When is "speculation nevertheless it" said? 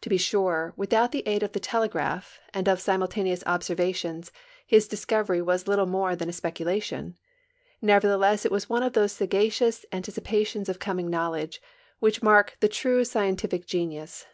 6.32-8.50